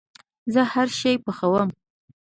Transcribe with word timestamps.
زه 0.53 0.61
هرشی 0.73 1.13
پخوم 1.25 1.69